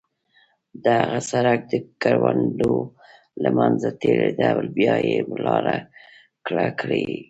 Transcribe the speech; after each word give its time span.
دغه 0.85 1.17
سړک 1.31 1.59
د 1.71 1.73
کروندو 2.01 2.73
له 3.43 3.49
منځه 3.57 3.89
تېرېده، 4.01 4.49
بیا 4.77 4.95
یې 5.07 5.17
لاره 5.45 5.77
کږه 6.45 6.69
کړې 6.79 7.01
وه. 7.09 7.17